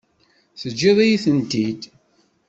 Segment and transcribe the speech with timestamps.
[0.59, 1.81] Teǧǧiḍ-iyi-tent-id.